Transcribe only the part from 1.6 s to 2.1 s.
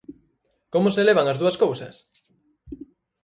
cousas?